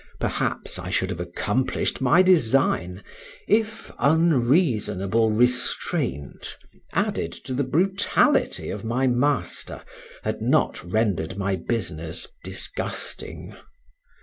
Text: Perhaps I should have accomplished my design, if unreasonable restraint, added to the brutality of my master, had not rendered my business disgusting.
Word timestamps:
Perhaps 0.19 0.79
I 0.79 0.89
should 0.89 1.11
have 1.11 1.19
accomplished 1.19 2.01
my 2.01 2.23
design, 2.23 3.03
if 3.47 3.91
unreasonable 3.99 5.29
restraint, 5.29 6.57
added 6.91 7.31
to 7.45 7.53
the 7.53 7.63
brutality 7.63 8.71
of 8.71 8.83
my 8.83 9.05
master, 9.05 9.83
had 10.23 10.41
not 10.41 10.83
rendered 10.83 11.37
my 11.37 11.55
business 11.55 12.25
disgusting. 12.43 13.55